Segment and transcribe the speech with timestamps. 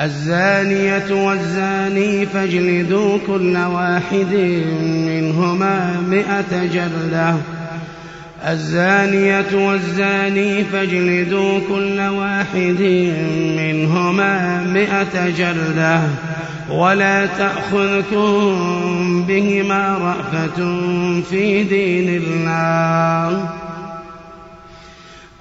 [0.00, 4.34] الزانية والزاني فاجلدوا كل واحد
[5.06, 7.34] منهما مئة جلدة.
[8.48, 13.10] الزانية والزاني فاجلدوا كل واحد
[13.56, 16.00] منهما مئة جلدة.
[16.70, 20.56] ولا تأخذكم بهما رأفة
[21.30, 23.61] في دين الله.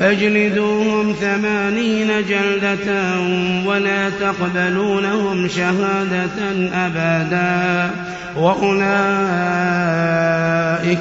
[0.00, 3.20] فاجلدوهم ثمانين جلدة
[3.66, 7.90] ولا تقبلوا لهم شهادة أبدا
[8.36, 8.78] وأولئك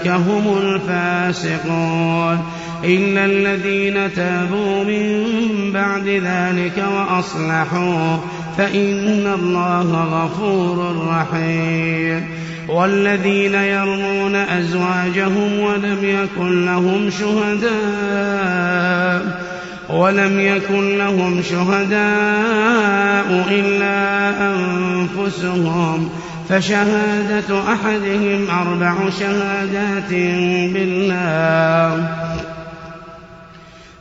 [0.07, 2.39] هم الفاسقون.
[2.83, 5.25] إلا الذين تابوا من
[5.73, 8.17] بعد ذلك وأصلحوا
[8.59, 12.25] فإن الله غفور رحيم.
[12.69, 19.21] والذين يرمون أزواجهم ولم يكن لهم شهداء
[19.89, 26.09] ولم يكن لهم شهداء إلا أنفسهم.
[26.49, 30.11] فشهادة أحدهم أربع شهادات
[30.73, 32.28] بالله.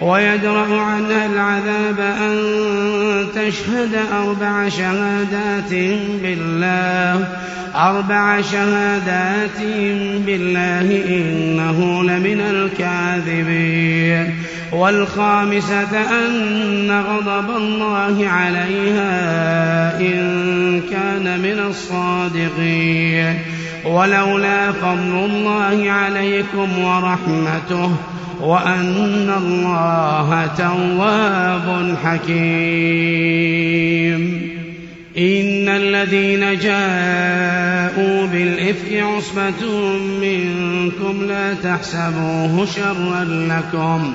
[0.00, 2.36] ويدرأ عنها العذاب أن
[3.34, 5.70] تشهد أربع شهادات
[6.22, 7.28] بالله.
[7.74, 9.60] أربع شهادات
[10.26, 14.34] بالله إنه لمن الكاذبين.
[14.72, 23.38] والخامسة أن غضب الله عليها إن كان من الصادقين.
[23.84, 27.90] ولولا فضل الله عليكم ورحمته
[28.42, 33.40] وأن الله تواب حكيم.
[35.18, 39.66] إن الذين جاءوا بالإفك عصبة
[40.20, 44.14] منكم لا تحسبوه شرا لكم.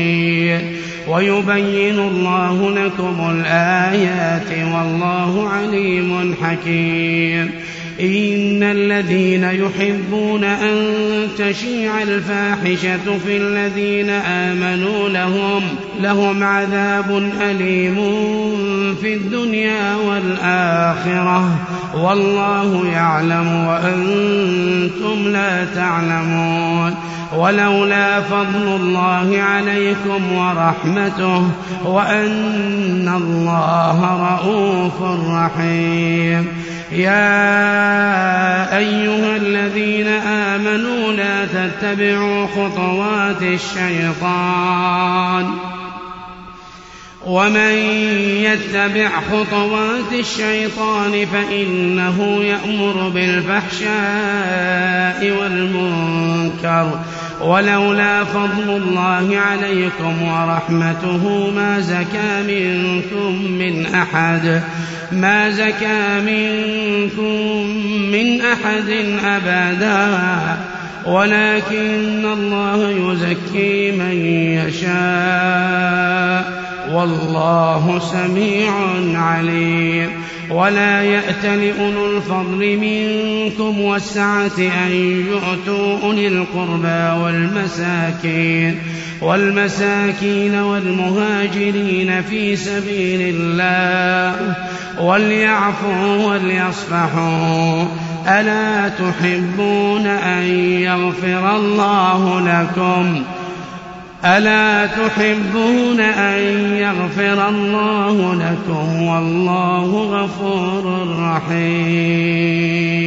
[1.07, 7.51] ويبين الله لكم الآيات والله عليم حكيم.
[8.01, 10.77] إن الذين يحبون أن
[11.37, 15.61] تشيع الفاحشة في الذين آمنوا لهم
[16.01, 17.95] لهم عذاب أليم
[19.01, 21.49] في الدنيا والآخرة.
[21.95, 26.95] والله يعلم وأنتم لا تعلمون.
[27.35, 31.51] ولولا فضل الله عليكم ورحمته
[31.85, 36.47] وأن الله رؤوف رحيم.
[36.91, 45.45] يا أيها الذين آمنوا لا تتبعوا خطوات الشيطان.
[47.25, 47.73] ومن
[48.43, 53.91] يتبع خطوات الشيطان فإنه يأمر بالفحشاء
[55.41, 56.99] والمنكر
[57.43, 64.61] ولولا فضل الله عليكم ورحمته ما زكى منكم من أحد
[65.11, 67.67] ما زكى منكم
[68.11, 68.89] من أحد
[69.25, 70.57] أبدا
[71.05, 74.25] ولكن الله يزكي من
[74.67, 75.91] يشاء
[76.91, 78.73] والله سميع
[79.15, 80.11] عليم.
[80.53, 84.91] ولا يأت لأولو الفضل منكم والسعة أن
[85.31, 88.79] يؤتوا أولي القربى والمساكين
[89.21, 94.55] والمساكين والمهاجرين في سبيل الله
[94.99, 97.85] وليعفوا وليصفحوا
[98.27, 100.43] ألا تحبون أن
[100.81, 103.23] يغفر الله لكم؟
[104.25, 106.41] ألا تحبون أن
[106.75, 113.01] يغفر الله لكم والله غفور رحيم.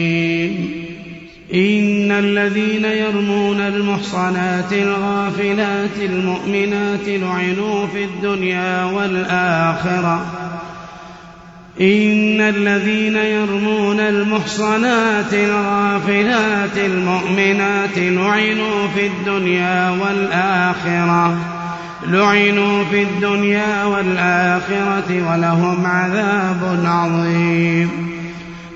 [1.54, 10.33] إن الذين يرمون المحصنات الغافلات المؤمنات لعنوا في الدنيا والآخرة.
[11.80, 21.36] إن الذين يرمون المحصنات الغافلات المؤمنات لعنوا في الدنيا والآخرة
[22.06, 27.90] لعنوا في الدنيا والآخرة ولهم عذاب عظيم.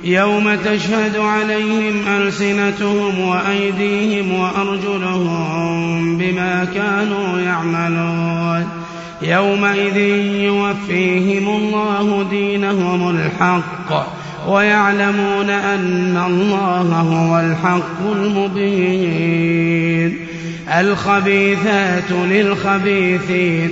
[0.05, 8.78] يوم تشهد عليهم ألسنتهم وأيديهم وأرجلهم بما كانوا يعملون.
[9.23, 9.97] يومئذ
[10.43, 14.19] يوفيهم الله دينهم الحق
[14.49, 20.19] ويعلمون أن الله هو الحق المبين.
[20.81, 23.71] الخبيثات للخبيثين.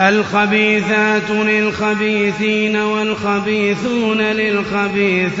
[0.00, 5.40] الخبيثات للخبيثين والخبيثون للخبيثات.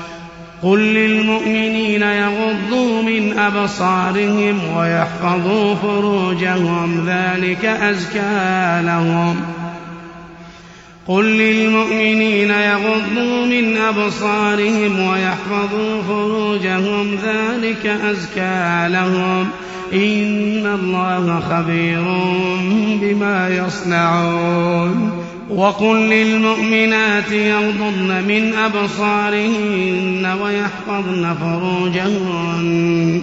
[0.63, 9.35] قل للمؤمنين يغضوا من أبصارهم ويحفظوا فروجهم ذلك أزكى لهم.
[11.07, 19.49] قل للمؤمنين يغضوا من أبصارهم ويحفظوا فروجهم ذلك أزكى لهم.
[19.93, 22.03] إن الله خبير
[23.01, 25.11] بما يصنعون
[25.49, 33.21] وقل للمؤمنات يغضضن من أبصارهن ويحفظن فروجهن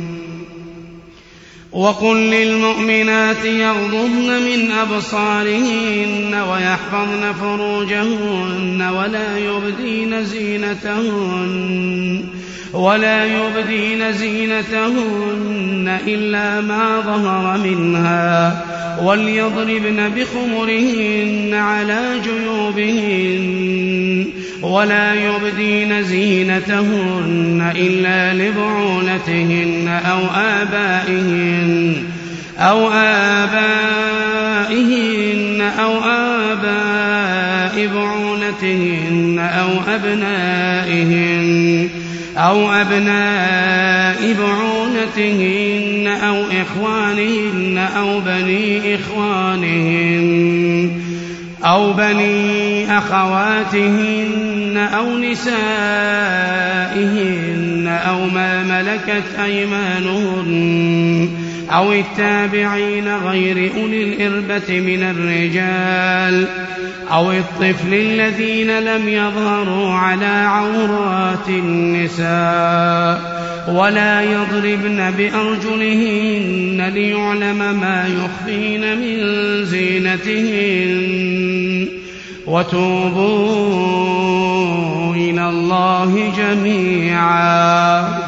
[1.72, 12.37] وقل للمؤمنات يغضضن من أبصارهن ويحفظن فروجهن ولا يبدين زينتهن
[12.72, 18.64] ولا يبدين زينتهن إلا ما ظهر منها
[19.02, 23.68] وليضربن بخمرهن على جيوبهن
[24.62, 31.96] ولا يبدين زينتهن إلا لبعولتهن أو آبائهن
[32.58, 34.28] أو آبائهن
[35.80, 41.88] أو آباء بعولتهن أو أبنائهن
[42.38, 50.90] أو أبناء بعولتهن أو إخوانهن أو بني إخوانهن
[51.64, 55.48] أو بني أخواتهن أو نسائهن
[58.08, 61.28] أو ما ملكت أيمانهن
[61.70, 66.67] أو التابعين غير أولي الإربة من الرجال
[67.12, 73.38] أو الطفل الذين لم يظهروا على عورات النساء
[73.68, 79.16] ولا يضربن بأرجلهن ليعلم ما يخفين من
[79.64, 81.08] زينتهن.
[82.46, 83.54] وتوبوا
[85.14, 88.27] إلى الله جميعا.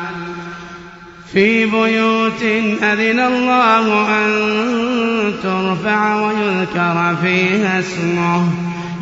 [1.33, 2.41] في بيوت
[2.83, 4.31] أذن الله أن
[5.43, 8.47] ترفع ويذكر فيها اسمه.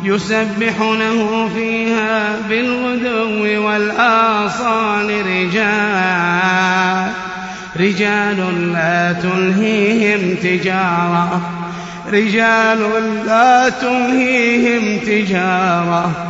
[0.04, 7.10] يسبح له فيها بالغدو والآصال رجال.
[7.80, 11.40] رجال لا تلهيهم تجارة.
[12.12, 12.78] رجال
[13.26, 16.29] لا تلهيهم تجارة.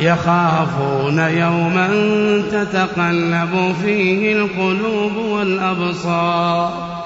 [0.00, 1.88] يخافون يوما
[2.50, 7.00] تتقلب فيه القلوب والأبصار.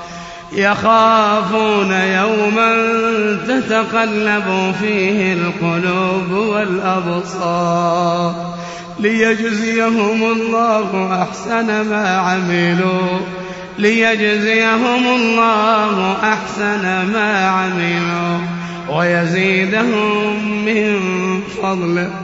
[0.52, 2.74] يخافون يوما
[3.48, 8.54] تتقلب فيه القلوب والأبصار.
[9.00, 13.18] ليجزيهم الله أحسن ما عملوا.
[13.78, 18.38] ليجزيهم الله أحسن ما عملوا.
[18.90, 21.00] ويزيدهم من
[21.62, 22.23] فضله.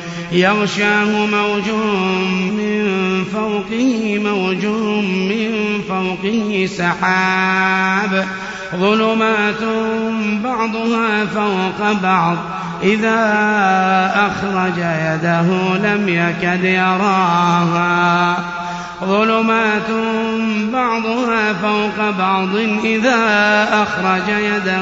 [0.31, 1.69] يغشاه موج
[2.51, 2.81] من
[3.33, 4.65] فوقه موج
[5.29, 8.27] من فوقه سحاب.
[8.75, 9.63] ظلمات
[10.43, 12.37] بعضها فوق بعض.
[12.83, 13.19] إذا
[14.15, 18.37] أخرج يده لم يكد يراها.
[19.05, 19.89] ظلمات
[20.73, 22.55] بعضها فوق بعض.
[22.83, 23.19] إذا
[23.83, 24.81] أخرج يده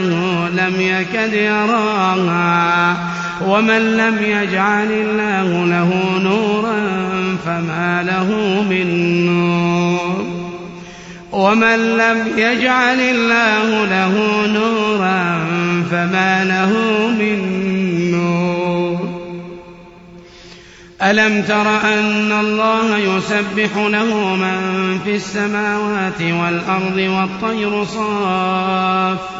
[0.49, 2.97] لم يكد يراها.
[3.47, 6.79] ومن لم يجعل الله له نورا
[7.45, 10.25] فما له من نور
[11.31, 15.45] ومن لم يجعل الله له نورا
[15.91, 16.73] فما له
[17.07, 17.39] من
[18.11, 19.09] نور
[21.01, 29.39] ألم تر أن الله يسبح له من في السماوات والأرض والطير صافات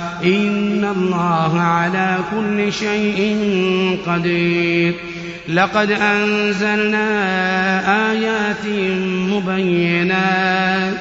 [0.23, 3.37] إن الله على كل شيء
[4.07, 4.93] قدير.
[5.49, 7.07] لقد أنزلنا
[8.11, 8.65] آيات
[9.31, 10.97] مبينات.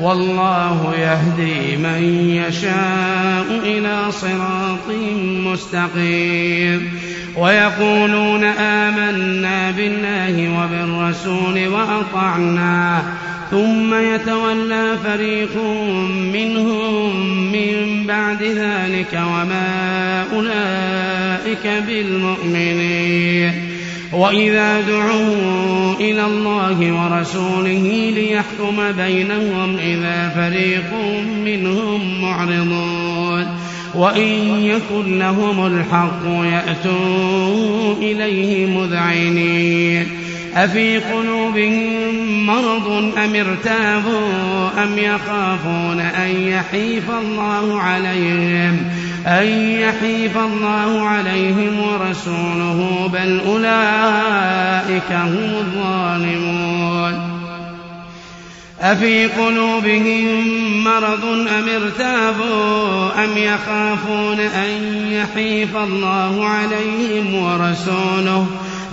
[0.00, 4.96] والله يهدي من يشاء إلى صراط
[5.44, 6.98] مستقيم.
[7.36, 13.02] ويقولون آمنا بالله وبالرسول وأطعنا
[13.50, 15.56] ثم يتولى فريق
[16.32, 23.52] منهم من بعد ذلك وما أولئك بالمؤمنين.
[24.12, 30.94] وإذا دعوا إلى الله ورسوله ليحكم بينهم إذا فريق
[31.44, 33.46] منهم معرضون.
[33.94, 40.25] وإن يكن لهم الحق يأتوا إليه مذعنين.
[40.56, 48.78] أفي قلوبهم مرض أم ارتابوا أم يخافون أن يحيف الله عليهم
[49.26, 49.46] أن
[49.80, 57.36] يحيف الله عليهم ورسوله بل أولئك هم الظالمون
[58.80, 60.44] أفي قلوبهم
[60.84, 61.24] مرض
[61.58, 64.70] أم ارتابوا أم يخافون أن
[65.10, 68.46] يحيف الله عليهم ورسوله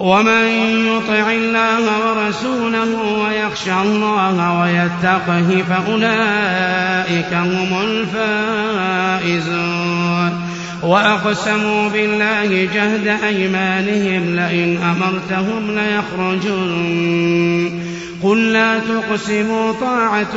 [0.00, 0.46] ومن
[0.86, 7.82] يطع الله ورسوله ويخشى الله ويتقه فأولئك هم
[9.22, 10.50] الفائزون.
[10.82, 17.80] وأقسموا بالله جهد أيمانهم لئن أمرتهم ليخرجن
[18.22, 20.36] قل لا تقسموا طاعة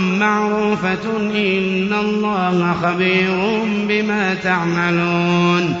[0.00, 5.80] معروفة إن الله خبير بما تعملون.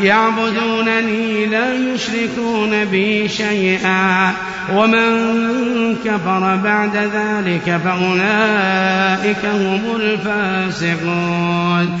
[0.00, 4.32] يعبدونني لا يشركون بي شيئا.
[4.74, 12.00] ومن كفر بعد ذلك فأولئك هم الفاسقون.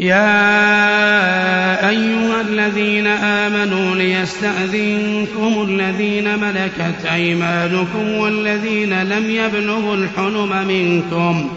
[0.00, 11.48] يا أيها الذين آمنوا ليستأذنكم الذين ملكت أيمانكم والذين لم يبلغوا الحلم منكم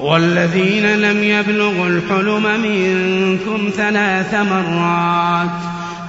[0.00, 5.50] والذين لم يبلغوا الحلم منكم ثلاث مرات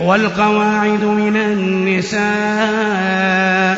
[0.00, 2.18] والقواعد من النساء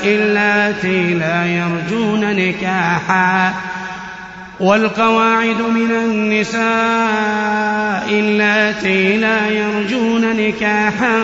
[0.04, 3.52] اللاتي لا يرجون نكاحا.
[4.60, 6.60] والقواعد من النساء
[8.10, 11.20] اللاتي لا يرجون نكاحا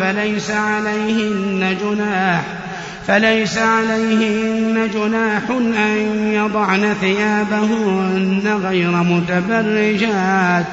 [0.00, 2.40] فليس عليهن جناح
[3.06, 5.42] فليس عليهن جناح
[5.78, 10.66] أن يضعن ثيابهن غير متبرجات.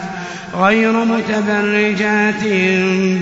[0.60, 2.44] غير متبرجات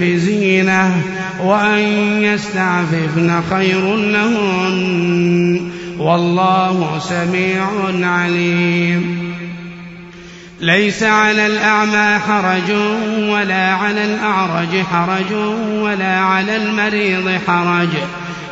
[0.01, 1.01] بزينة
[1.43, 1.79] وأن
[2.23, 5.61] يستعففن خير لهن.
[5.99, 7.65] والله سميع
[8.07, 9.33] عليم.
[10.61, 12.71] ليس على الأعمى حرج
[13.29, 15.33] ولا على الأعرج حرج
[15.81, 17.89] ولا على المريض حرج.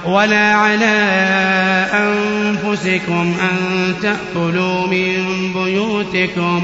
[0.05, 0.95] ولا على
[1.93, 6.63] أنفسكم أن تأكلوا من بيوتكم.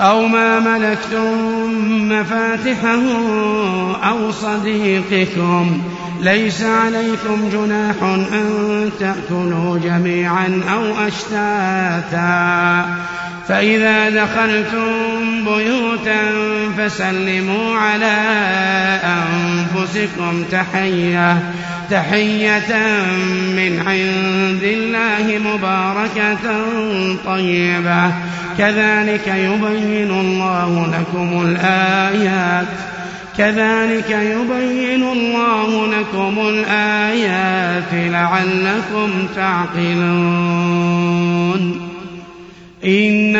[0.00, 1.32] أو ما ملكتم
[2.12, 3.00] مفاتحه
[4.08, 5.82] أو صديقكم
[6.20, 8.02] ليس عليكم جناح
[8.32, 12.86] أن تأكلوا جميعا أو أشتاتا.
[13.52, 16.20] فإذا دخلتم بيوتا
[16.78, 18.16] فسلموا على
[19.04, 21.38] أنفسكم تحية
[21.90, 22.72] تحية
[23.56, 26.64] من عند الله مباركة
[27.26, 28.12] طيبة.
[28.58, 32.66] كذلك يبين الله لكم الآيات.
[33.38, 40.82] كذلك يبين الله لكم الآيات لعلكم تعقلون.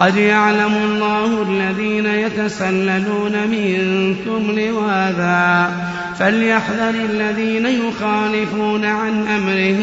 [0.00, 5.72] قد يعلم الله الذين يتسللون منكم لواذا
[6.18, 9.80] فليحذر الذين يخالفون عن أمره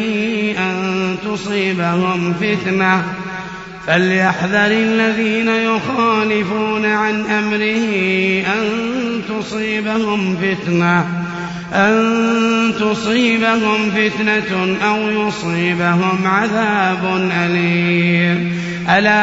[0.58, 3.02] أن تصيبهم فتنة.
[3.86, 7.84] فليحذر الذين يخالفون عن أمره
[8.46, 8.68] أن
[9.28, 11.06] تصيبهم فتنة
[11.74, 18.71] أن تصيبهم فتنة أو يصيبهم عذاب أليم.
[18.88, 19.18] ألا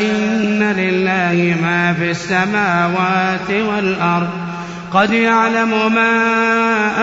[0.00, 4.30] إن لله ما في السماوات والأرض
[4.92, 6.12] قد يعلم ما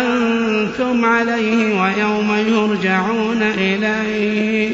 [0.02, 4.70] أنتم عليه ويوم يرجعون إليه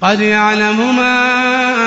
[0.00, 1.32] قد يعلم ما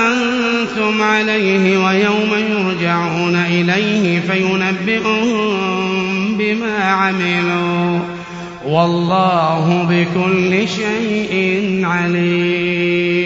[0.07, 5.57] أنتم عليه ويوم يرجعون إليه فينبئهم
[6.37, 8.14] بما عملوا
[8.65, 13.25] والله بكل شيء عليم.